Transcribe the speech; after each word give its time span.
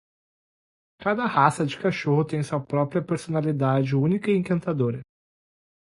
Cada 0.97 1.27
raça 1.27 1.63
de 1.63 1.77
cachorro 1.77 2.25
tem 2.25 2.41
sua 2.41 2.59
própria 2.59 3.03
personalidade 3.03 3.95
única 3.95 4.31
e 4.31 4.35
encantadora. 4.35 5.01